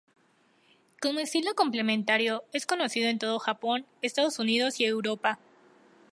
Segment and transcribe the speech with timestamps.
[0.99, 5.37] Como estilo complementario, es conocido en todo el Japón, Estados Unidos y Europa.